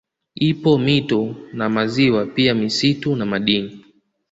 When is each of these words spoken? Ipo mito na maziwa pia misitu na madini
Ipo 0.49 0.77
mito 0.77 1.35
na 1.53 1.69
maziwa 1.69 2.25
pia 2.25 2.53
misitu 2.55 3.15
na 3.15 3.25
madini 3.25 3.85